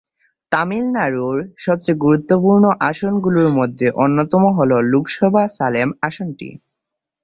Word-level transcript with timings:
তামিলনাড়ুর 0.51 1.37
সবচেয়ে 1.57 2.01
গুরুত্বপূর্ণ 2.03 2.63
আসনগুলির 2.89 3.49
মধ্যে 3.59 3.87
অন্যতম 4.03 4.43
হল 4.57 4.71
লোকসভা 4.91 5.43
সালেম 5.57 5.87
আসনটি। 6.07 6.49